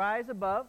[0.00, 0.66] Rise Above.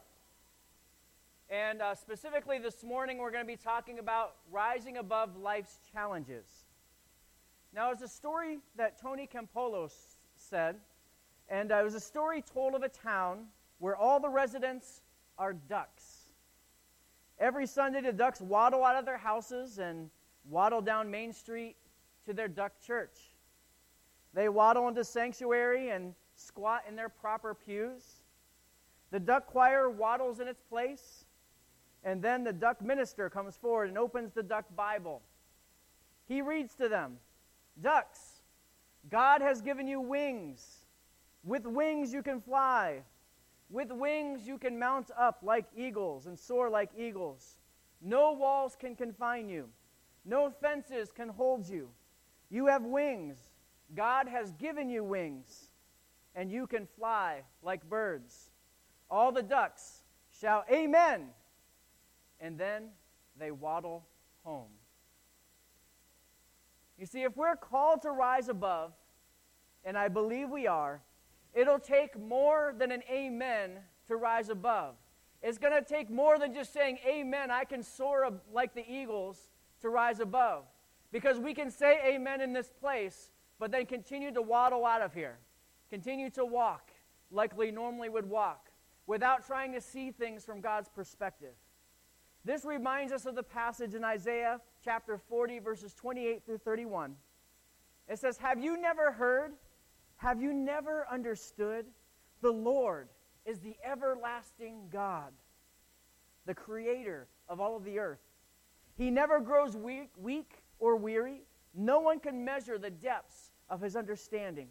[1.50, 6.66] And uh, specifically this morning, we're going to be talking about rising above life's challenges.
[7.74, 9.90] Now, it's a story that Tony Campolo
[10.36, 10.76] said,
[11.48, 13.46] and uh, it was a story told of a town
[13.80, 15.00] where all the residents
[15.38, 16.34] are ducks.
[17.40, 20.10] Every Sunday, the ducks waddle out of their houses and
[20.50, 21.78] waddle down Main Street
[22.26, 23.18] to their duck church.
[24.34, 28.21] They waddle into sanctuary and squat in their proper pews.
[29.12, 31.26] The duck choir waddles in its place,
[32.04, 35.22] and then the duck minister comes forward and opens the duck Bible.
[36.28, 37.18] He reads to them
[37.80, 38.42] Ducks,
[39.10, 40.86] God has given you wings.
[41.44, 43.02] With wings you can fly.
[43.70, 47.60] With wings you can mount up like eagles and soar like eagles.
[48.02, 49.70] No walls can confine you,
[50.26, 51.90] no fences can hold you.
[52.50, 53.38] You have wings.
[53.96, 55.70] God has given you wings,
[56.34, 58.51] and you can fly like birds.
[59.12, 60.04] All the ducks
[60.40, 61.28] shout, Amen,
[62.40, 62.86] and then
[63.38, 64.08] they waddle
[64.44, 64.72] home.
[66.98, 68.94] You see, if we're called to rise above,
[69.84, 71.02] and I believe we are,
[71.54, 73.72] it'll take more than an amen
[74.08, 74.96] to rise above.
[75.44, 79.50] It's going to take more than just saying, Amen, I can soar like the eagles
[79.82, 80.66] to rise above.
[81.12, 85.14] Because we can say amen in this place, but then continue to waddle out of
[85.14, 85.40] here.
[85.90, 86.92] Continue to walk
[87.32, 88.71] like we normally would walk
[89.08, 91.54] without trying to see things from God's perspective.
[92.44, 97.16] This reminds us of the passage in Isaiah chapter 40, verses 28 through 31.
[98.08, 99.54] It says, Have you never heard?
[100.18, 101.86] Have you never understood?
[102.42, 103.10] The Lord
[103.46, 105.32] is the everlasting God,
[106.46, 108.22] the creator of all of the earth.
[108.98, 111.44] He never grows weak, weak or weary.
[111.74, 114.68] No one can measure the depths of his understanding.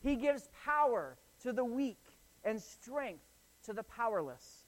[0.00, 2.02] He gives power to the weak
[2.44, 3.27] and strength
[3.68, 4.64] to the powerless.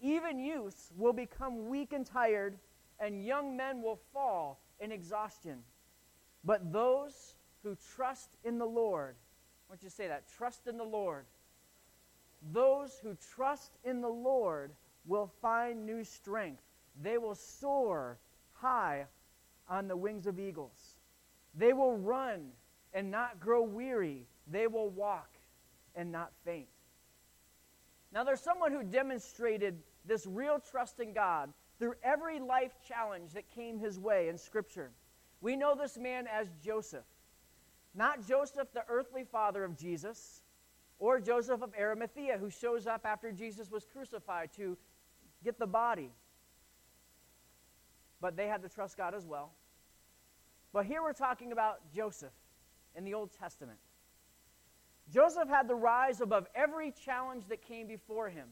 [0.00, 2.58] Even youths will become weak and tired,
[2.98, 5.60] and young men will fall in exhaustion.
[6.44, 9.14] But those who trust in the Lord,
[9.68, 10.24] why don't you say that?
[10.36, 11.26] Trust in the Lord.
[12.52, 14.72] Those who trust in the Lord
[15.06, 16.62] will find new strength.
[17.00, 18.18] They will soar
[18.52, 19.06] high
[19.68, 20.96] on the wings of eagles.
[21.54, 22.50] They will run
[22.92, 24.26] and not grow weary.
[24.50, 25.30] They will walk
[25.94, 26.66] and not faint.
[28.14, 33.50] Now, there's someone who demonstrated this real trust in God through every life challenge that
[33.50, 34.92] came his way in Scripture.
[35.40, 37.04] We know this man as Joseph.
[37.94, 40.42] Not Joseph, the earthly father of Jesus,
[40.98, 44.78] or Joseph of Arimathea, who shows up after Jesus was crucified to
[45.42, 46.10] get the body
[48.24, 49.52] but they had to trust God as well.
[50.72, 52.32] But here we're talking about Joseph
[52.96, 53.78] in the Old Testament.
[55.12, 58.48] Joseph had to rise above every challenge that came before him.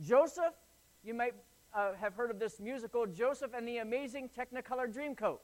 [0.00, 0.54] Joseph,
[1.04, 1.34] you might
[1.74, 5.38] uh, have heard of this musical, Joseph and the Amazing Technicolor Dreamcoat,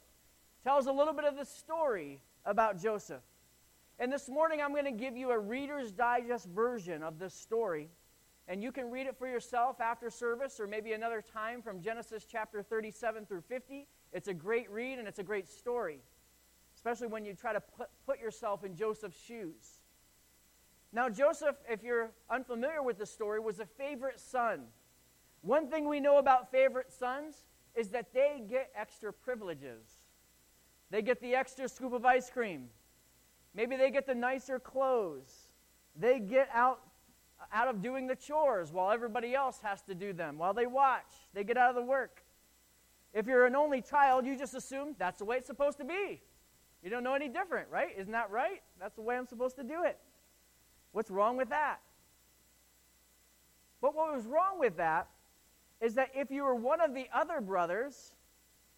[0.65, 3.23] tells a little bit of the story about Joseph.
[3.99, 7.89] And this morning I'm going to give you a Reader's Digest version of this story
[8.49, 12.27] and you can read it for yourself after service or maybe another time from Genesis
[12.31, 13.87] chapter 37 through 50.
[14.13, 16.01] It's a great read and it's a great story,
[16.83, 19.79] especially when you try to put, put yourself in Joseph's shoes.
[20.93, 24.65] Now, Joseph, if you're unfamiliar with the story, was a favorite son.
[25.43, 27.45] One thing we know about favorite sons
[27.77, 30.01] is that they get extra privileges.
[30.91, 32.69] They get the extra scoop of ice cream.
[33.55, 35.51] Maybe they get the nicer clothes.
[35.95, 36.81] They get out
[37.53, 40.39] out of doing the chores while everybody else has to do them.
[40.39, 42.23] While they watch, they get out of the work.
[43.13, 46.23] If you're an only child, you just assume that's the way it's supposed to be.
[46.83, 47.91] You don't know any different, right?
[47.97, 48.63] Isn't that right?
[48.81, 49.99] That's the way I'm supposed to do it.
[50.93, 51.79] What's wrong with that?
[53.81, 55.09] But what was wrong with that
[55.81, 58.13] is that if you were one of the other brothers,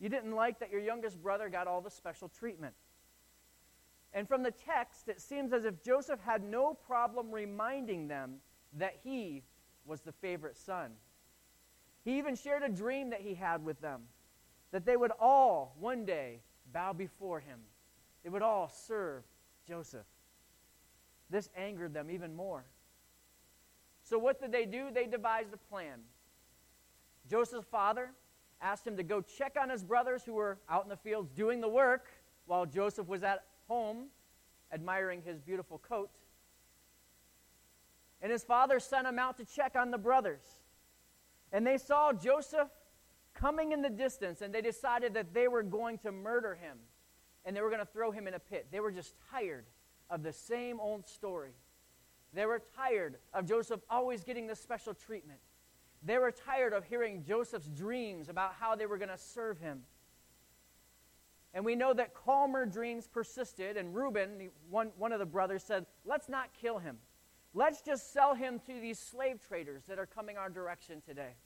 [0.00, 2.74] you didn't like that your youngest brother got all the special treatment.
[4.12, 8.36] And from the text, it seems as if Joseph had no problem reminding them
[8.74, 9.42] that he
[9.84, 10.92] was the favorite son.
[12.04, 14.02] He even shared a dream that he had with them
[14.72, 16.40] that they would all one day
[16.72, 17.58] bow before him.
[18.24, 19.22] They would all serve
[19.68, 20.06] Joseph.
[21.30, 22.64] This angered them even more.
[24.02, 24.88] So, what did they do?
[24.92, 26.00] They devised a plan.
[27.30, 28.10] Joseph's father
[28.60, 31.60] asked him to go check on his brothers who were out in the fields doing
[31.60, 32.06] the work
[32.46, 34.06] while Joseph was at home
[34.72, 36.10] admiring his beautiful coat.
[38.20, 40.42] And his father sent him out to check on the brothers.
[41.52, 42.68] And they saw Joseph
[43.34, 46.78] coming in the distance, and they decided that they were going to murder him
[47.44, 48.68] and they were going to throw him in a pit.
[48.70, 49.66] They were just tired
[50.10, 51.52] of the same old story.
[52.32, 55.38] They were tired of Joseph always getting this special treatment.
[56.02, 59.82] They were tired of hearing Joseph's dreams about how they were going to serve him.
[61.54, 65.86] And we know that calmer dreams persisted, and Reuben, one, one of the brothers, said,
[66.04, 66.98] Let's not kill him.
[67.54, 71.36] Let's just sell him to these slave traders that are coming our direction today.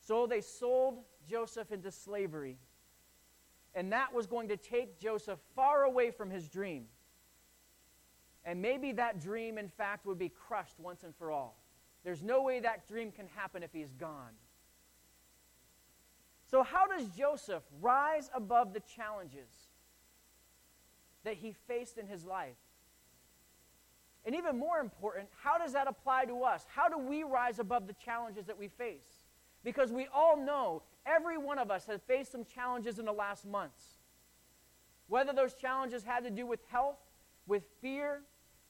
[0.00, 2.58] So they sold Joseph into slavery.
[3.74, 6.86] And that was going to take Joseph far away from his dream.
[8.44, 11.56] And maybe that dream, in fact, would be crushed once and for all.
[12.04, 14.32] There's no way that dream can happen if he's gone.
[16.50, 19.50] So, how does Joseph rise above the challenges
[21.24, 22.56] that he faced in his life?
[24.24, 26.66] And even more important, how does that apply to us?
[26.74, 29.26] How do we rise above the challenges that we face?
[29.64, 33.46] Because we all know every one of us has faced some challenges in the last
[33.46, 33.98] months.
[35.08, 36.98] Whether those challenges had to do with health,
[37.46, 38.22] with fear,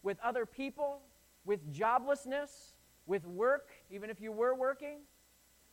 [0.03, 1.01] with other people,
[1.45, 2.75] with joblessness,
[3.07, 4.99] with work, even if you were working.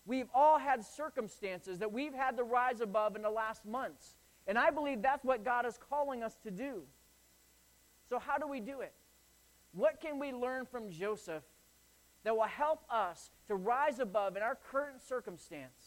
[0.06, 4.15] We've all had circumstances that we've had to rise above in the last months.
[4.47, 6.83] And I believe that's what God is calling us to do.
[8.07, 8.94] So, how do we do it?
[9.73, 11.44] What can we learn from Joseph
[12.23, 15.84] that will help us to rise above in our current circumstance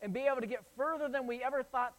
[0.00, 1.94] and be able to get further than we ever thought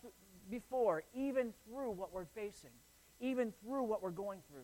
[0.49, 2.71] before, even through what we're facing,
[3.19, 4.63] even through what we're going through?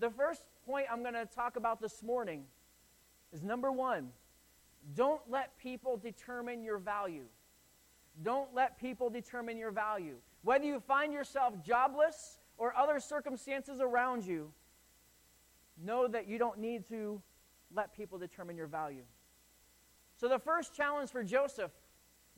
[0.00, 2.44] The first point I'm going to talk about this morning
[3.32, 4.10] is number one
[4.94, 7.24] don't let people determine your value.
[8.22, 10.16] Don't let people determine your value.
[10.42, 14.50] Whether you find yourself jobless or other circumstances around you,
[15.84, 17.20] know that you don't need to
[17.74, 19.02] let people determine your value.
[20.16, 21.70] So, the first challenge for Joseph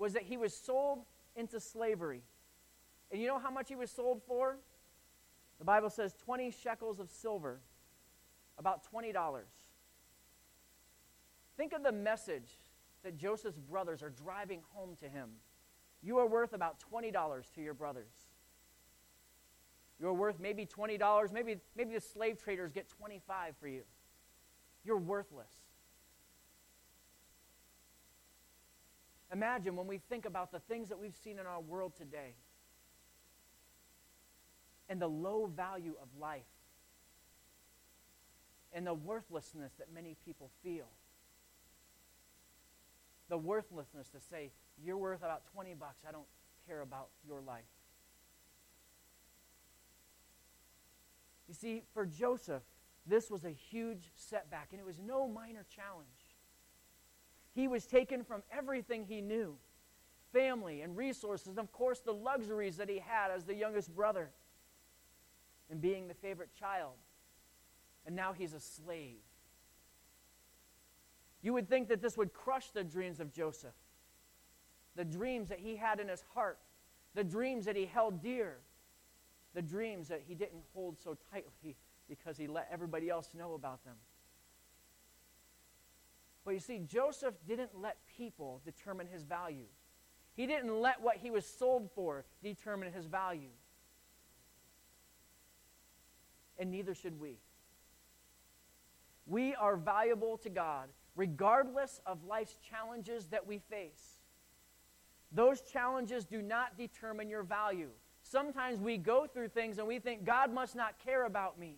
[0.00, 1.05] was that he was sold
[1.37, 2.23] into slavery.
[3.12, 4.56] And you know how much he was sold for?
[5.58, 7.61] The Bible says 20 shekels of silver,
[8.58, 9.12] about $20.
[11.56, 12.58] Think of the message
[13.05, 15.29] that Joseph's brothers are driving home to him.
[16.02, 18.12] You are worth about $20 to your brothers.
[20.00, 21.31] You're worth maybe $20.
[21.31, 23.82] Maybe, maybe the slave traders get 25 for you.
[24.82, 25.52] You're worthless.
[29.32, 32.35] Imagine when we think about the things that we've seen in our world today
[34.88, 36.43] and the low value of life
[38.73, 40.88] and the worthlessness that many people feel
[43.31, 44.50] the worthlessness to say,
[44.85, 46.05] you're worth about 20 bucks.
[46.06, 46.26] I don't
[46.67, 47.62] care about your life.
[51.49, 52.62] You see, for Joseph,
[53.06, 56.30] this was a huge setback, and it was no minor challenge.
[57.55, 59.56] He was taken from everything he knew
[60.32, 64.31] family and resources, and of course, the luxuries that he had as the youngest brother
[65.70, 66.94] and being the favorite child.
[68.06, 69.19] And now he's a slave.
[71.43, 73.75] You would think that this would crush the dreams of Joseph,
[74.94, 76.58] the dreams that he had in his heart,
[77.14, 78.58] the dreams that he held dear,
[79.55, 81.76] the dreams that he didn't hold so tightly
[82.08, 83.97] because he let everybody else know about them.
[86.50, 89.67] But you see, Joseph didn't let people determine his value.
[90.35, 93.50] He didn't let what he was sold for determine his value.
[96.58, 97.38] And neither should we.
[99.26, 104.19] We are valuable to God regardless of life's challenges that we face.
[105.30, 107.90] Those challenges do not determine your value.
[108.23, 111.76] Sometimes we go through things and we think, God must not care about me.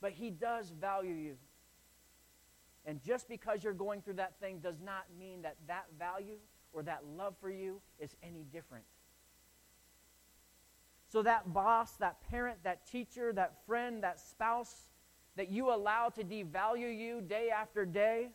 [0.00, 1.38] But He does value you.
[2.88, 6.38] And just because you're going through that thing does not mean that that value
[6.72, 8.84] or that love for you is any different.
[11.10, 14.88] So, that boss, that parent, that teacher, that friend, that spouse,
[15.36, 18.30] that you allow to devalue you day after day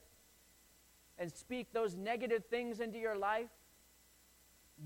[1.17, 3.49] and speak those negative things into your life,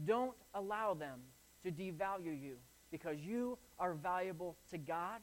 [0.05, 1.19] don't allow them
[1.63, 2.55] to devalue you
[2.89, 5.19] because you are valuable to God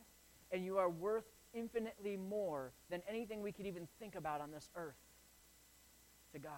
[0.52, 1.24] and you are worth
[1.54, 4.96] infinitely more than anything we could even think about on this earth
[6.32, 6.52] to God.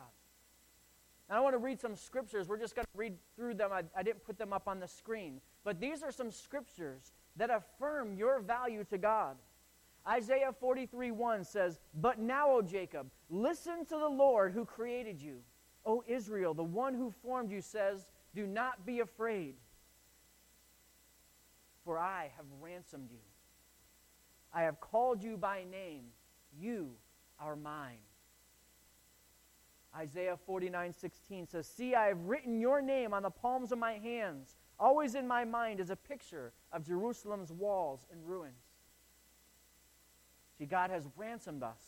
[1.29, 2.49] Now, I want to read some scriptures.
[2.49, 3.71] We're just going to read through them.
[3.73, 5.41] I, I didn't put them up on the screen.
[5.65, 9.37] But these are some scriptures that affirm your value to God.
[10.09, 15.39] Isaiah 43 1 says, But now, O Jacob, listen to the Lord who created you.
[15.85, 19.57] O Israel, the one who formed you says, Do not be afraid,
[21.85, 23.19] for I have ransomed you.
[24.57, 26.05] I have called you by name.
[26.59, 26.93] You
[27.39, 27.99] are mine.
[29.95, 33.93] Isaiah 49 16 says, See, I have written your name on the palms of my
[33.93, 34.57] hands.
[34.81, 38.55] Always in my mind is a picture of Jerusalem's walls and ruins.
[40.59, 41.83] See, God has ransomed us.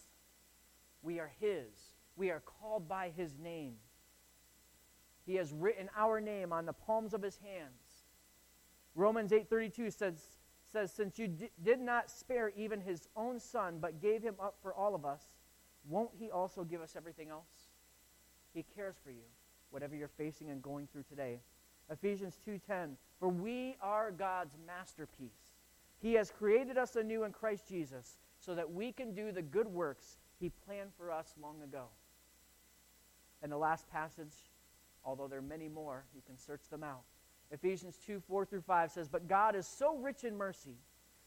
[1.01, 1.95] We are His.
[2.17, 3.77] We are called by His name.
[5.25, 8.05] He has written our name on the palms of His hands.
[8.95, 10.38] Romans 8:32 says,
[10.73, 14.57] says, Since you d- did not spare even His own Son, but gave Him up
[14.63, 15.23] for all of us,
[15.89, 17.71] won't He also give us everything else?
[18.55, 19.25] He cares for you,
[19.71, 21.41] whatever you're facing and going through today.
[21.91, 25.55] Ephesians 2:10 For we are God's masterpiece.
[26.01, 29.67] He has created us anew in Christ Jesus so that we can do the good
[29.67, 31.87] works he planned for us long ago.
[33.43, 34.35] And the last passage,
[35.05, 37.03] although there are many more, you can search them out.
[37.51, 40.77] Ephesians 2 4 through 5 says, But God is so rich in mercy,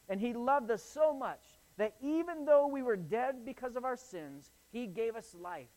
[0.10, 1.44] and He loved us so much
[1.78, 5.70] that even though we were dead because of our sins, He gave us life.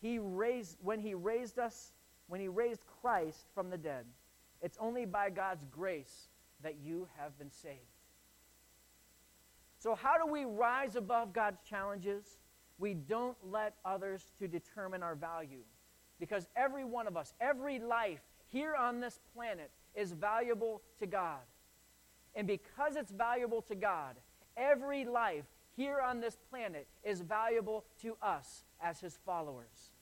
[0.00, 1.92] He raised, when He raised us,
[2.28, 4.06] when He raised Christ from the dead,
[4.62, 6.28] it's only by God's grace
[6.62, 7.76] that you have been saved.
[9.78, 12.38] So, how do we rise above God's challenges?
[12.78, 15.62] We don't let others to determine our value.
[16.20, 18.22] Because every one of us, every life
[18.52, 21.40] here on this planet is valuable to God.
[22.34, 24.16] And because it's valuable to God,
[24.56, 25.44] every life
[25.76, 29.92] here on this planet is valuable to us as his followers.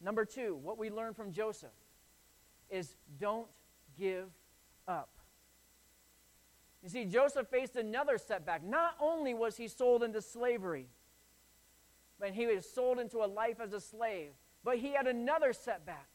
[0.00, 1.70] Number two, what we learn from Joseph
[2.70, 3.48] is don't
[3.98, 4.28] give
[4.86, 5.08] up.
[6.82, 8.62] You see, Joseph faced another setback.
[8.62, 10.88] Not only was he sold into slavery,
[12.20, 14.32] but he was sold into a life as a slave,
[14.64, 16.08] but he had another setback.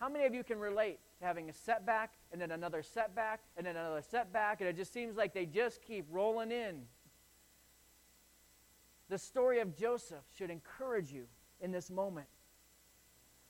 [0.00, 3.66] How many of you can relate to having a setback and then another setback and
[3.66, 6.82] then another setback, and it just seems like they just keep rolling in?
[9.08, 11.26] The story of Joseph should encourage you
[11.60, 12.26] in this moment.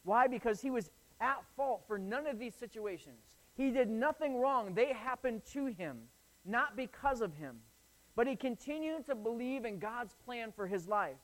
[0.04, 0.28] Why?
[0.28, 0.90] Because he was
[1.21, 3.21] at fault for none of these situations.
[3.56, 6.02] He did nothing wrong, they happened to him
[6.47, 7.56] not because of him,
[8.14, 11.16] but he continued to believe in God's plan for his life.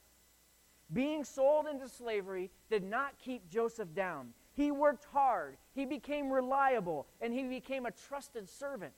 [0.93, 4.35] Being sold into slavery did not keep Joseph down.
[4.53, 8.93] He worked hard, he became reliable, and he became a trusted servant.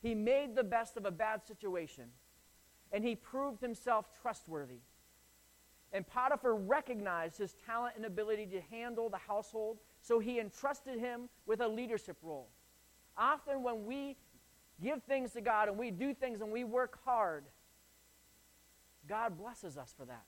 [0.00, 2.04] He made the best of a bad situation,
[2.92, 4.80] and he proved himself trustworthy.
[5.92, 11.28] And Potiphar recognized his talent and ability to handle the household, so he entrusted him
[11.46, 12.48] with a leadership role.
[13.16, 14.16] Often, when we
[14.82, 17.44] give things to God and we do things and we work hard,
[19.08, 20.24] God blesses us for that.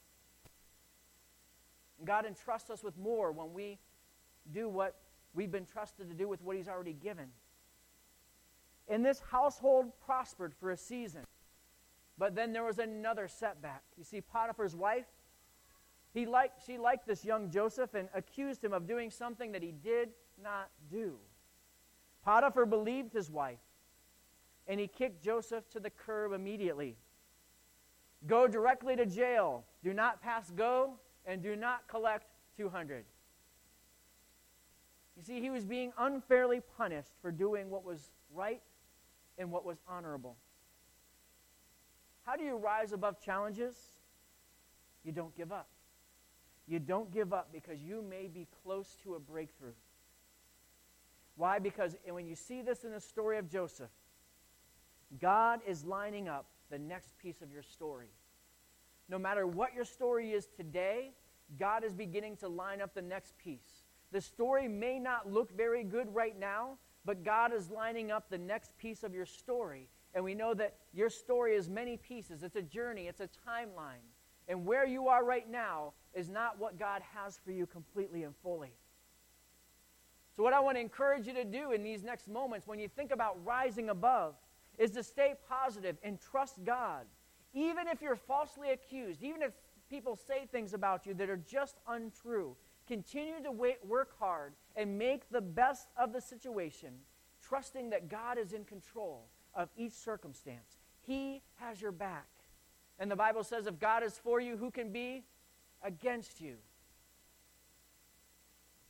[2.00, 3.78] And God entrusts us with more when we
[4.52, 4.97] do what
[5.35, 7.26] we've been trusted to do with what He's already given.
[8.88, 11.23] And this household prospered for a season.
[12.19, 13.83] But then there was another setback.
[13.97, 15.07] You see, Potiphar's wife,
[16.12, 19.71] he liked, she liked this young Joseph and accused him of doing something that he
[19.71, 20.11] did
[20.42, 21.16] not do.
[22.25, 23.61] Potiphar believed his wife
[24.66, 26.97] and he kicked Joseph to the curb immediately.
[28.26, 29.64] Go directly to jail.
[29.83, 30.95] Do not pass go,
[31.30, 33.04] and do not collect 200.
[35.16, 38.60] You see, he was being unfairly punished for doing what was right
[39.38, 40.37] and what was honorable.
[42.25, 43.76] How do you rise above challenges?
[45.04, 45.68] You don't give up.
[46.66, 49.72] You don't give up because you may be close to a breakthrough.
[51.37, 51.60] Why?
[51.60, 53.90] Because when you see this in the story of Joseph,
[55.20, 58.08] God is lining up the next piece of your story.
[59.08, 61.12] No matter what your story is today,
[61.59, 63.85] God is beginning to line up the next piece.
[64.12, 68.38] The story may not look very good right now, but God is lining up the
[68.38, 69.88] next piece of your story.
[70.14, 72.42] And we know that your story is many pieces.
[72.42, 74.04] It's a journey, it's a timeline.
[74.49, 78.35] And where you are right now is not what God has for you completely and
[78.42, 78.73] fully.
[80.37, 82.88] So, what I want to encourage you to do in these next moments when you
[82.88, 84.35] think about rising above
[84.78, 87.04] is to stay positive and trust God.
[87.52, 89.52] Even if you're falsely accused, even if
[89.90, 92.56] people say things about you that are just untrue,
[92.87, 96.90] continue to wait, work hard and make the best of the situation,
[97.42, 100.78] trusting that God is in control of each circumstance.
[101.02, 102.28] He has your back.
[102.99, 105.25] And the Bible says, if God is for you, who can be
[105.82, 106.56] against you?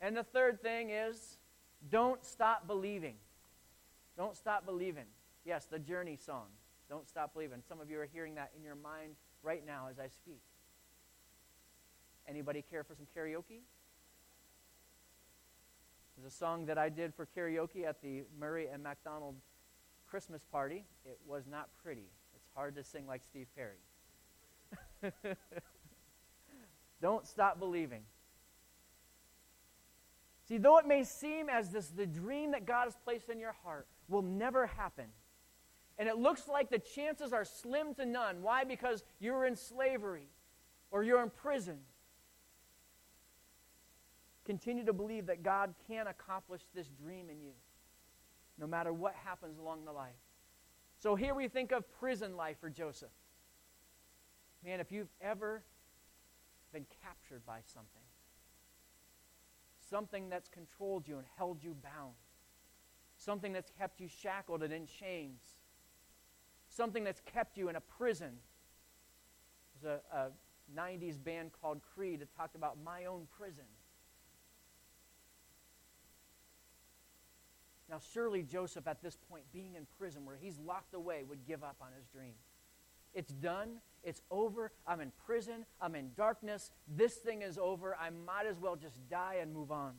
[0.01, 1.39] And the third thing is,
[1.91, 3.15] don't stop believing.
[4.17, 5.07] Don't stop believing.
[5.45, 6.47] Yes, the Journey song.
[6.89, 7.63] Don't stop believing.
[7.67, 10.43] Some of you are hearing that in your mind right now as I speak.
[12.31, 13.63] Anybody care for some karaoke?
[16.17, 19.35] There's a song that I did for karaoke at the Murray and MacDonald
[20.09, 20.85] Christmas party.
[21.05, 22.07] It was not pretty.
[22.37, 25.13] It's hard to sing like Steve Perry.
[27.03, 28.03] Don't stop believing.
[30.47, 33.55] See, though it may seem as this the dream that God has placed in your
[33.65, 35.07] heart will never happen,
[35.99, 38.43] and it looks like the chances are slim to none.
[38.43, 38.63] Why?
[38.63, 40.29] Because you're in slavery
[40.91, 41.79] or you're in prison.
[44.51, 47.53] Continue to believe that God can accomplish this dream in you,
[48.59, 50.11] no matter what happens along the life.
[50.99, 53.13] So here we think of prison life for Joseph.
[54.65, 55.63] Man, if you've ever
[56.73, 58.03] been captured by something,
[59.89, 62.17] something that's controlled you and held you bound,
[63.17, 65.43] something that's kept you shackled and in chains,
[66.69, 68.33] something that's kept you in a prison.
[69.81, 70.31] There's a, a
[70.77, 73.67] 90s band called Creed that talked about my own prison.
[77.91, 81.65] Now, surely Joseph, at this point, being in prison where he's locked away, would give
[81.65, 82.35] up on his dream.
[83.15, 83.81] It's done.
[84.05, 84.71] It's over.
[84.87, 85.67] I'm in prison.
[85.81, 86.71] I'm in darkness.
[86.87, 87.97] This thing is over.
[88.01, 89.95] I might as well just die and move on.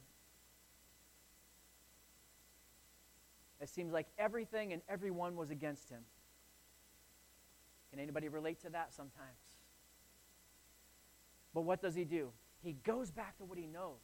[3.60, 6.02] It seems like everything and everyone was against him.
[7.92, 9.58] Can anybody relate to that sometimes?
[11.54, 12.30] But what does he do?
[12.64, 14.00] He goes back to what he knows.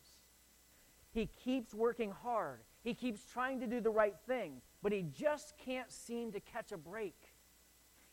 [1.14, 2.60] He keeps working hard.
[2.88, 6.72] He keeps trying to do the right thing, but he just can't seem to catch
[6.72, 7.34] a break.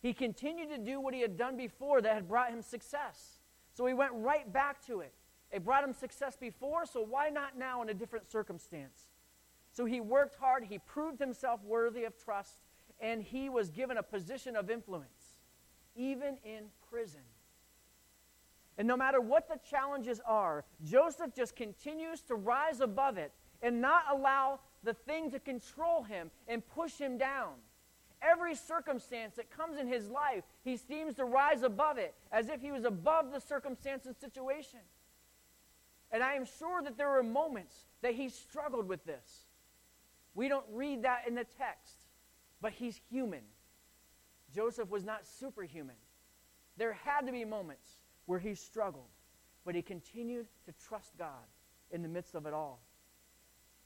[0.02, 3.38] He continued to do what he had done before that had brought him success.
[3.73, 5.14] So he went right back to it.
[5.52, 9.11] It brought him success before, so why not now in a different circumstance?
[9.71, 12.64] So he worked hard, he proved himself worthy of trust,
[12.99, 15.37] and he was given a position of influence,
[15.95, 17.23] even in prison.
[18.76, 23.81] And no matter what the challenges are, Joseph just continues to rise above it and
[23.81, 27.54] not allow the thing to control him and push him down
[28.25, 32.61] every circumstance that comes in his life, he seems to rise above it as if
[32.61, 34.81] he was above the circumstance and situation.
[36.11, 39.47] And I am sure that there were moments that he struggled with this.
[40.35, 41.95] We don't read that in the text,
[42.61, 43.43] but he's human.
[44.54, 45.97] Joseph was not superhuman.
[46.76, 47.88] There had to be moments
[48.26, 49.09] where he struggled,
[49.64, 51.47] but he continued to trust God
[51.91, 52.80] in the midst of it all.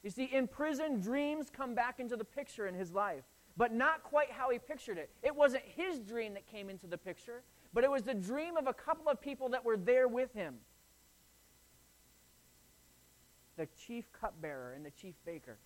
[0.03, 3.23] You see, in prison, dreams come back into the picture in his life
[3.59, 5.09] but not quite how he pictured it.
[5.21, 8.67] It wasn't his dream that came into the picture, but it was the dream of
[8.67, 10.55] a couple of people that were there with him
[13.57, 15.57] the chief cupbearer and the chief baker.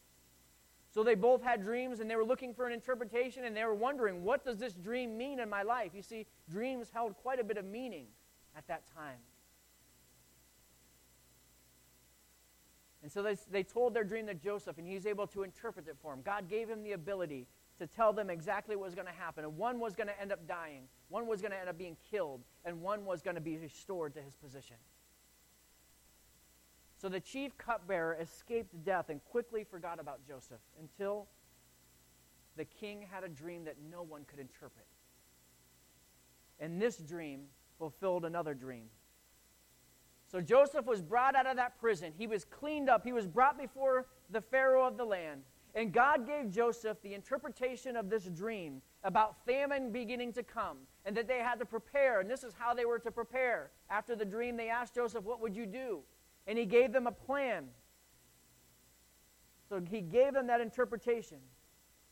[0.90, 3.76] So they both had dreams and they were looking for an interpretation and they were
[3.76, 5.92] wondering, what does this dream mean in my life?
[5.94, 8.08] You see, dreams held quite a bit of meaning
[8.58, 9.20] at that time.
[13.02, 15.98] And so they, they told their dream to Joseph, and he's able to interpret it
[16.02, 16.22] for him.
[16.24, 17.48] God gave him the ability
[17.80, 19.44] to tell them exactly what was going to happen.
[19.44, 21.98] And one was going to end up dying, one was going to end up being
[22.10, 24.78] killed, and one was going to be restored to his position.
[26.98, 31.28] So the chief cupbearer escaped death and quickly forgot about Joseph until
[32.56, 34.86] the king had a dream that no one could interpret.
[36.62, 37.42] And this dream
[37.78, 38.86] fulfilled another dream.
[40.32, 42.12] So Joseph was brought out of that prison.
[42.18, 43.04] He was cleaned up.
[43.04, 45.44] He was brought before the Pharaoh of the land.
[45.76, 51.16] And God gave Joseph the interpretation of this dream about famine beginning to come and
[51.18, 52.20] that they had to prepare.
[52.20, 53.72] And this is how they were to prepare.
[53.90, 56.00] After the dream, they asked Joseph, What would you do?
[56.46, 57.66] And he gave them a plan.
[59.70, 61.38] So he gave them that interpretation.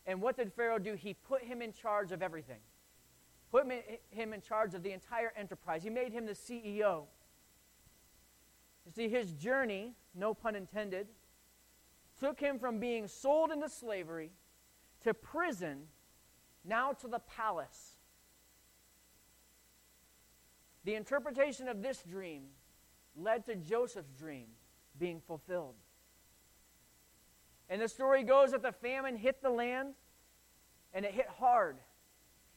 [0.08, 0.96] And what did Pharaoh do?
[0.96, 2.60] He put him in charge of everything,
[3.52, 3.66] put
[4.10, 5.84] him in charge of the entire enterprise.
[5.84, 7.04] He made him the CEO.
[8.86, 11.08] You see, his journey, no pun intended,
[12.20, 14.32] took him from being sold into slavery
[15.04, 15.84] to prison,
[16.64, 17.98] now to the palace.
[20.84, 22.44] The interpretation of this dream
[23.16, 24.48] led to Joseph's dream
[24.98, 25.76] being fulfilled.
[27.70, 29.94] And the story goes that the famine hit the land
[30.94, 31.78] and it hit hard.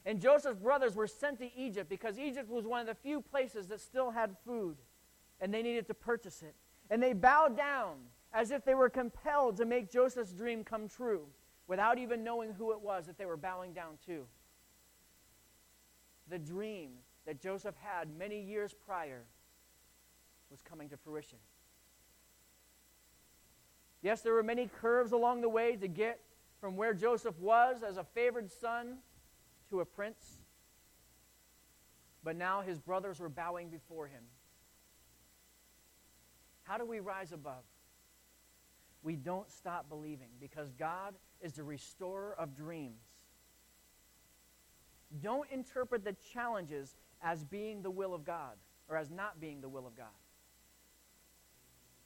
[0.06, 3.68] And Joseph's brothers were sent to Egypt because Egypt was one of the few places
[3.68, 4.76] that still had food
[5.40, 6.54] and they needed to purchase it.
[6.90, 7.96] And they bowed down
[8.32, 11.26] as if they were compelled to make Joseph's dream come true
[11.66, 14.26] without even knowing who it was that they were bowing down to.
[16.28, 16.90] The dream
[17.26, 19.22] that Joseph had many years prior
[20.50, 21.38] was coming to fruition.
[24.02, 26.20] Yes, there were many curves along the way to get
[26.60, 28.98] from where Joseph was as a favored son
[29.74, 30.38] to a prince.
[32.22, 34.22] But now his brothers were bowing before him.
[36.62, 37.64] How do we rise above?
[39.04, 43.02] we don't stop believing because God is the restorer of dreams.
[45.22, 48.56] Don't interpret the challenges as being the will of God
[48.88, 50.06] or as not being the will of God.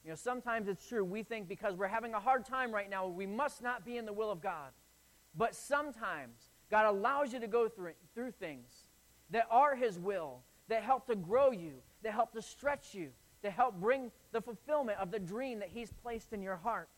[0.05, 1.05] You know, sometimes it's true.
[1.05, 4.05] We think because we're having a hard time right now, we must not be in
[4.05, 4.73] the will of God.
[5.37, 8.85] But sometimes God allows you to go through, through things
[9.31, 13.09] that are His will, that help to grow you, that help to stretch you,
[13.43, 16.89] to help bring the fulfillment of the dream that He's placed in your heart.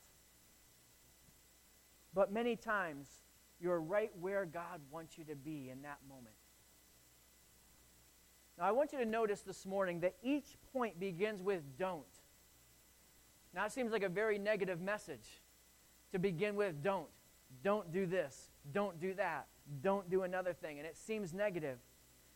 [2.15, 3.09] But many times,
[3.61, 6.35] you're right where God wants you to be in that moment.
[8.59, 12.05] Now, I want you to notice this morning that each point begins with don't.
[13.55, 15.41] Now, it seems like a very negative message
[16.13, 17.09] to begin with don't.
[17.63, 18.51] Don't do this.
[18.73, 19.47] Don't do that.
[19.83, 20.79] Don't do another thing.
[20.79, 21.79] And it seems negative.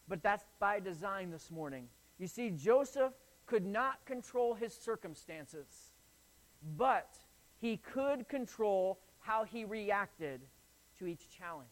[0.09, 1.88] But that's by design this morning.
[2.18, 3.12] You see, Joseph
[3.47, 5.66] could not control his circumstances,
[6.77, 7.16] but
[7.61, 10.40] he could control how he reacted
[10.99, 11.68] to each challenge.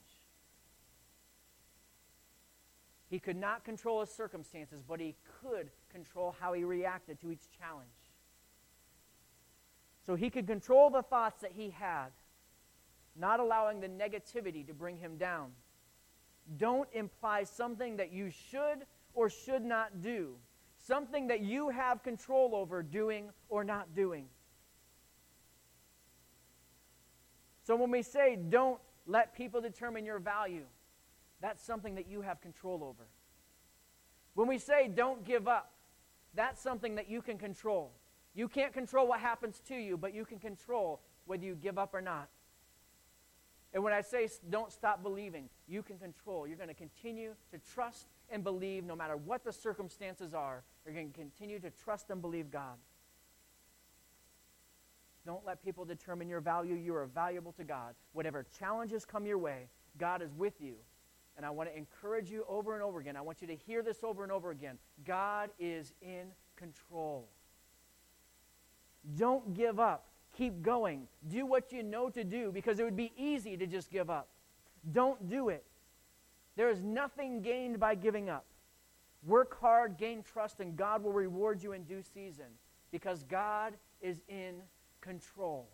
[3.08, 7.50] He could not control his circumstances, but he could control how he reacted to each
[7.58, 7.90] challenge.
[10.06, 12.08] So he could control the thoughts that he had,
[13.16, 15.50] not allowing the negativity to bring him down.
[16.56, 20.34] Don't imply something that you should or should not do,
[20.78, 24.26] something that you have control over doing or not doing.
[27.64, 30.64] So when we say don't let people determine your value,
[31.40, 33.06] that's something that you have control over.
[34.34, 35.72] When we say don't give up,
[36.34, 37.92] that's something that you can control.
[38.34, 41.92] You can't control what happens to you, but you can control whether you give up
[41.92, 42.28] or not.
[43.74, 46.46] And when I say don't stop believing, you can control.
[46.46, 50.62] You're going to continue to trust and believe no matter what the circumstances are.
[50.84, 52.76] You're going to continue to trust and believe God.
[55.24, 56.74] Don't let people determine your value.
[56.74, 57.94] You are valuable to God.
[58.12, 60.74] Whatever challenges come your way, God is with you.
[61.36, 63.16] And I want to encourage you over and over again.
[63.16, 64.78] I want you to hear this over and over again.
[65.06, 67.28] God is in control.
[69.16, 70.08] Don't give up.
[70.36, 71.06] Keep going.
[71.28, 74.28] Do what you know to do because it would be easy to just give up.
[74.92, 75.64] Don't do it.
[76.56, 78.44] There is nothing gained by giving up.
[79.24, 82.46] Work hard, gain trust, and God will reward you in due season
[82.90, 84.54] because God is in
[85.00, 85.68] control.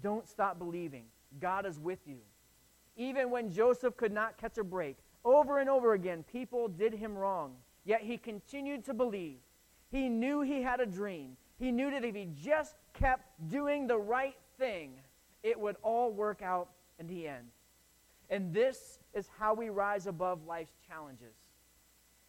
[0.00, 1.04] Don't stop believing.
[1.40, 2.18] God is with you.
[2.96, 7.16] Even when Joseph could not catch a break, over and over again, people did him
[7.16, 7.54] wrong.
[7.84, 9.38] Yet he continued to believe.
[9.90, 11.36] He knew he had a dream.
[11.60, 14.94] He knew that if he just kept doing the right thing,
[15.42, 17.48] it would all work out in the end.
[18.30, 21.34] And this is how we rise above life's challenges.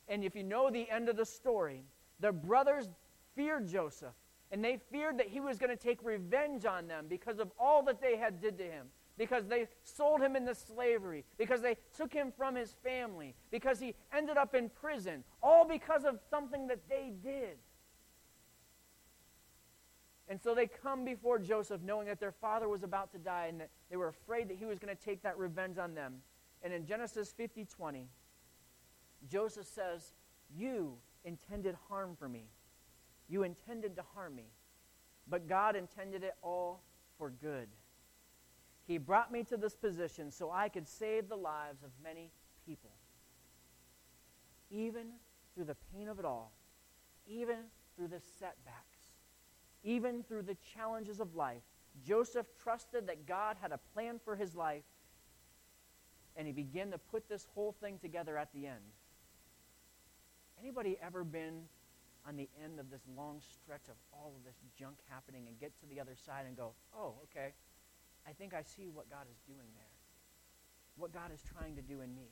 [0.10, 1.84] And if you know the end of the story,
[2.20, 2.90] the brothers
[3.34, 4.14] feared Joseph,
[4.52, 7.84] and they feared that he was going to take revenge on them because of all
[7.84, 12.12] that they had did to him because they sold him into slavery, because they took
[12.12, 16.80] him from his family, because he ended up in prison, all because of something that
[16.90, 17.58] they did.
[20.32, 23.60] And so they come before Joseph knowing that their father was about to die and
[23.60, 26.16] that they were afraid that he was going to take that revenge on them.
[26.64, 28.08] And in Genesis 50 20,
[29.30, 30.14] Joseph says,
[30.58, 32.46] You intended harm for me.
[33.30, 34.48] You intended to harm me.
[35.30, 36.82] But God intended it all
[37.18, 37.68] for good
[38.92, 42.32] he brought me to this position so I could save the lives of many
[42.66, 42.92] people.
[44.70, 45.08] Even
[45.54, 46.52] through the pain of it all,
[47.26, 47.58] even
[47.96, 49.01] through the setbacks,
[49.84, 51.62] even through the challenges of life,
[52.06, 54.84] Joseph trusted that God had a plan for his life,
[56.36, 58.96] and he began to put this whole thing together at the end.
[60.60, 61.64] Anybody ever been
[62.28, 65.78] on the end of this long stretch of all of this junk happening and get
[65.80, 67.54] to the other side and go, oh, okay,
[68.28, 69.94] I think I see what God is doing there,
[70.98, 72.30] what God is trying to do in me.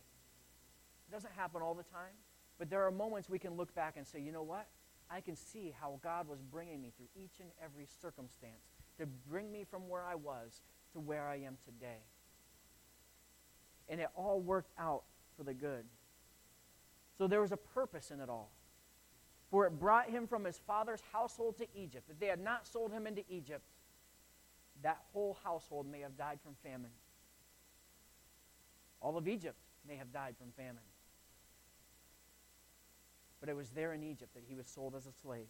[1.09, 2.13] It doesn't happen all the time,
[2.59, 4.67] but there are moments we can look back and say, you know what?
[5.09, 8.67] I can see how God was bringing me through each and every circumstance
[8.97, 10.61] to bring me from where I was
[10.93, 12.03] to where I am today.
[13.87, 15.03] And it all worked out
[15.35, 15.85] for the good.
[17.17, 18.51] So there was a purpose in it all.
[19.49, 22.07] For it brought him from his father's household to Egypt.
[22.09, 23.63] If they had not sold him into Egypt,
[24.83, 26.91] that whole household may have died from famine.
[29.01, 30.83] All of Egypt may have died from famine.
[33.39, 35.47] But it was there in Egypt that he was sold as a slave.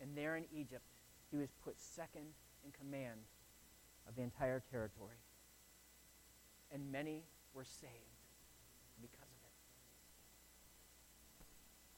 [0.00, 0.84] And there in Egypt,
[1.30, 2.26] he was put second
[2.64, 3.20] in command
[4.08, 5.16] of the entire territory.
[6.72, 7.92] And many were saved
[9.00, 9.52] because of it.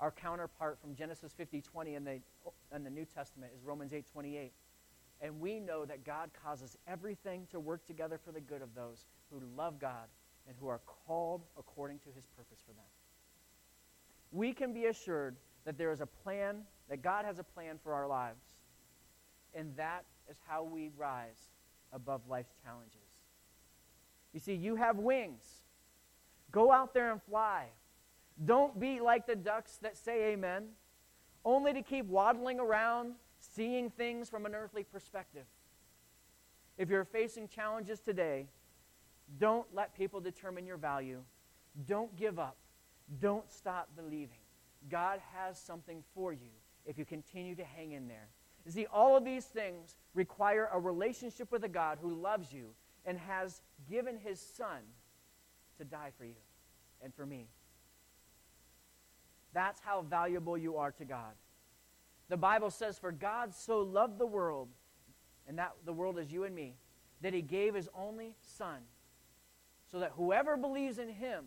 [0.01, 2.21] Our counterpart from Genesis 50, 20 in the,
[2.75, 4.53] in the New Testament is Romans 8, 28.
[5.21, 9.07] And we know that God causes everything to work together for the good of those
[9.31, 10.07] who love God
[10.47, 12.85] and who are called according to his purpose for them.
[14.33, 17.93] We can be assured that there is a plan, that God has a plan for
[17.95, 18.43] our lives.
[19.55, 21.51] And that is how we rise
[21.93, 23.01] above life's challenges.
[24.33, 25.45] You see, you have wings.
[26.53, 27.67] Go out there and fly.
[28.45, 30.69] Don't be like the ducks that say amen,
[31.45, 35.45] only to keep waddling around, seeing things from an earthly perspective.
[36.77, 38.47] If you're facing challenges today,
[39.39, 41.23] don't let people determine your value.
[41.87, 42.57] Don't give up.
[43.21, 44.39] Don't stop believing.
[44.91, 46.51] God has something for you
[46.87, 48.29] if you continue to hang in there.
[48.65, 52.75] You see, all of these things require a relationship with a God who loves you
[53.05, 54.81] and has given his son
[55.79, 56.35] to die for you
[57.03, 57.49] and for me.
[59.55, 61.33] That's how valuable you are to God.
[62.29, 64.69] The Bible says, For God so loved the world,
[65.47, 66.75] and that the world is you and me,
[67.23, 68.81] that he gave his only Son,
[69.91, 71.47] so that whoever believes in him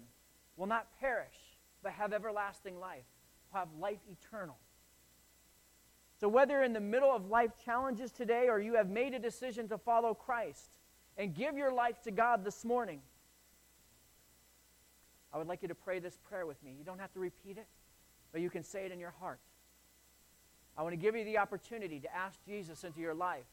[0.58, 1.51] will not perish,
[1.84, 3.06] but have everlasting life,
[3.54, 4.58] have life eternal.
[6.20, 9.68] So, whether in the middle of life challenges today or you have made a decision
[9.70, 10.78] to follow Christ
[11.18, 13.02] and give your life to God this morning,
[15.34, 16.76] I would like you to pray this prayer with me.
[16.78, 17.68] You don't have to repeat it,
[18.32, 19.40] but you can say it in your heart.
[20.78, 23.46] I want to give you the opportunity to ask Jesus into your life,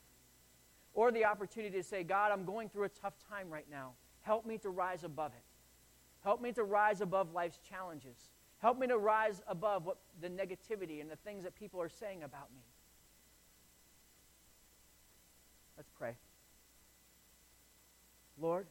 [0.95, 3.93] or the opportunity to say, God, I'm going through a tough time right now.
[4.23, 5.48] Help me to rise above it.
[6.29, 8.29] Help me to rise above life's challenges.
[8.59, 12.23] Help me to rise above what, the negativity and the things that people are saying
[12.23, 12.61] about me.
[15.79, 16.17] Let's pray.
[18.39, 18.67] Lord,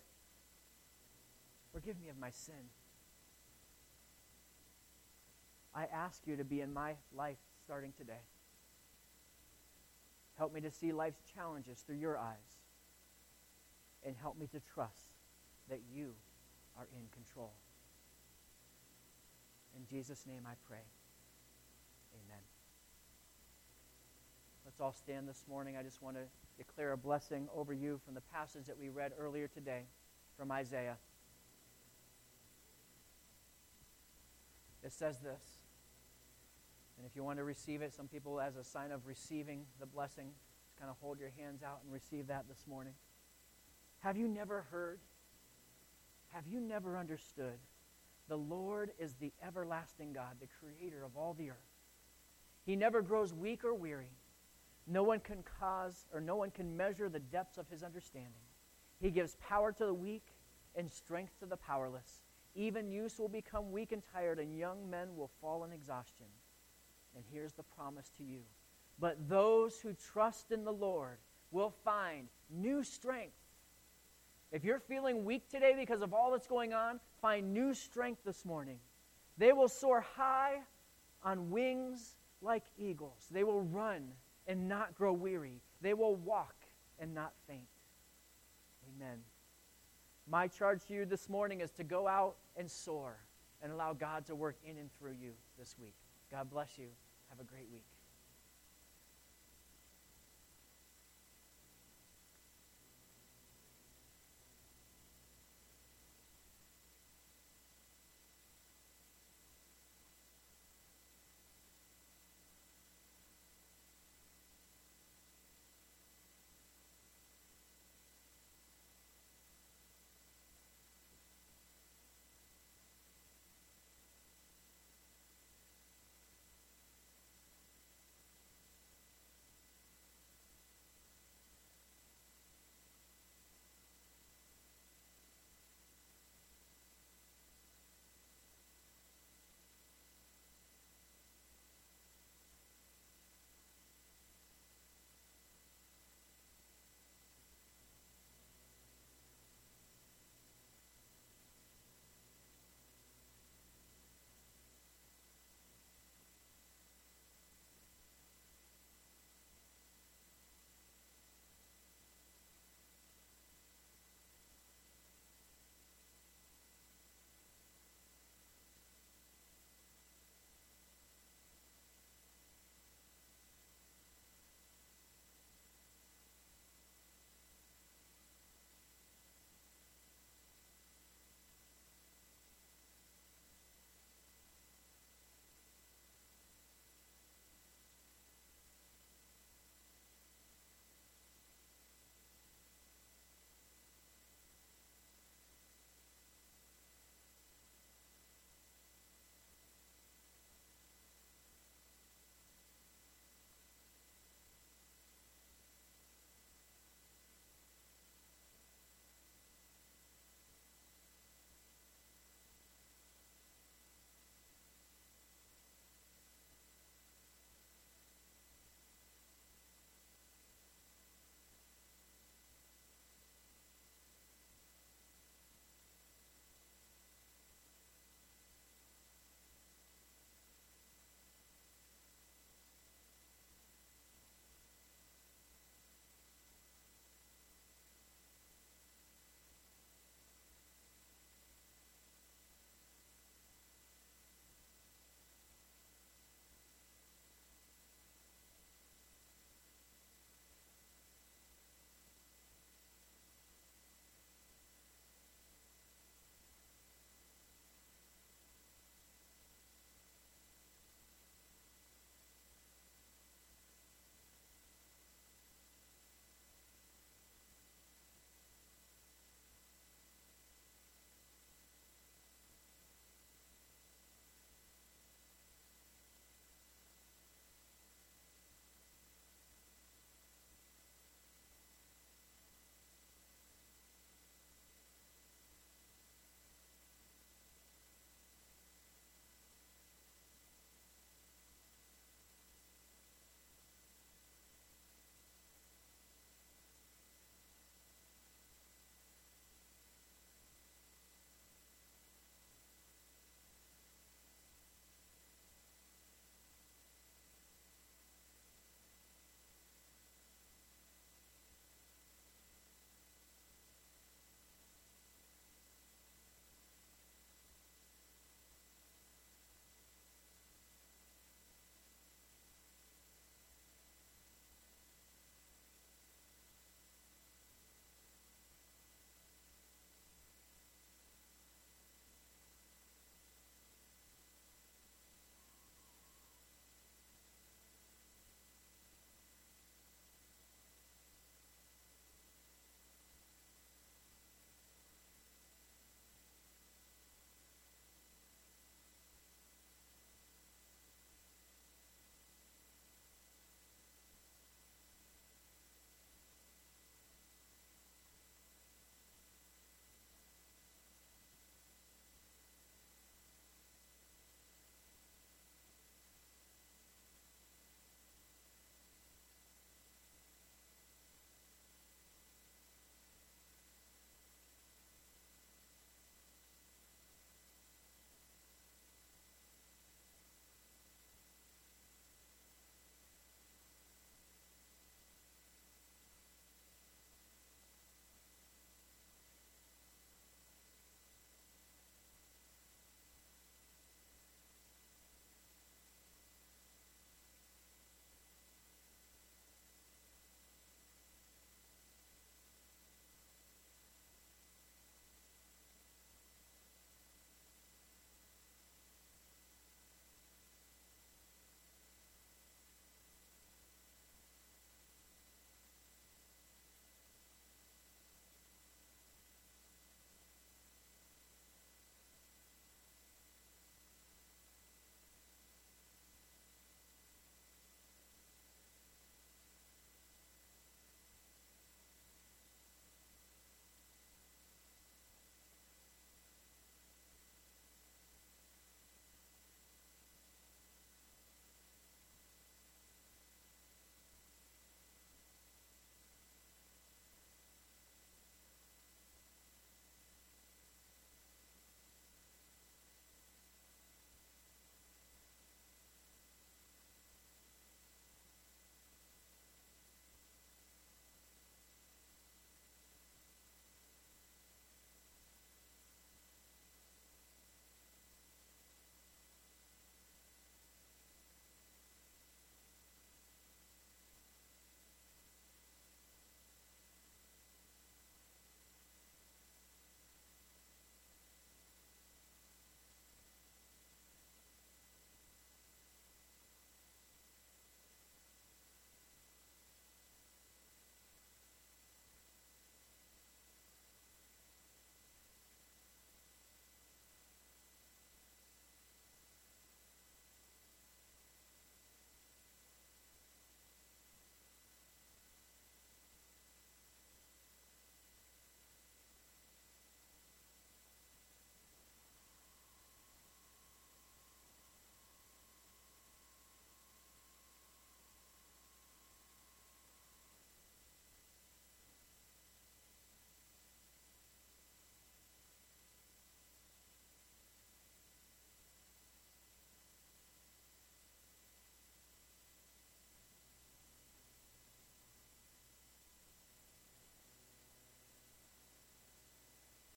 [1.73, 2.69] forgive me of my sin.
[5.73, 8.21] I ask you to be in my life starting today.
[10.37, 12.59] Help me to see life's challenges through your eyes.
[14.05, 15.09] And help me to trust
[15.71, 16.13] that you
[16.77, 17.51] are in control.
[19.75, 20.83] In Jesus' name I pray.
[22.13, 22.41] Amen.
[24.65, 25.77] Let's all stand this morning.
[25.77, 26.23] I just want to
[26.57, 29.83] declare a blessing over you from the passage that we read earlier today
[30.37, 30.97] from Isaiah.
[34.83, 35.61] It says this.
[36.97, 39.85] And if you want to receive it, some people, as a sign of receiving the
[39.85, 40.29] blessing,
[40.79, 42.93] kind of hold your hands out and receive that this morning.
[43.99, 44.99] Have you never heard?
[46.29, 47.59] Have you never understood?
[48.29, 51.57] The Lord is the everlasting God, the creator of all the earth.
[52.65, 54.11] He never grows weak or weary.
[54.85, 58.31] No one can cause or no one can measure the depths of his understanding.
[58.99, 60.25] He gives power to the weak
[60.75, 62.21] and strength to the powerless.
[62.55, 66.25] Even youths will become weak and tired, and young men will fall in exhaustion.
[67.15, 68.41] And here's the promise to you.
[68.99, 71.19] But those who trust in the Lord
[71.51, 73.35] will find new strength.
[74.51, 78.45] If you're feeling weak today because of all that's going on, find new strength this
[78.45, 78.79] morning.
[79.37, 80.59] They will soar high
[81.23, 83.27] on wings like eagles.
[83.29, 84.07] They will run
[84.47, 85.61] and not grow weary.
[85.81, 86.55] They will walk
[86.99, 87.67] and not faint.
[88.95, 89.19] Amen.
[90.29, 93.17] My charge to you this morning is to go out and soar
[93.61, 95.95] and allow God to work in and through you this week.
[96.31, 96.87] God bless you.
[97.29, 97.85] Have a great week.